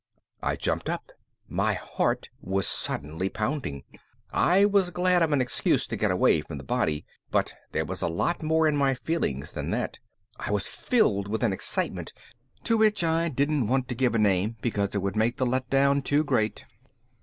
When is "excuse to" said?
5.41-5.95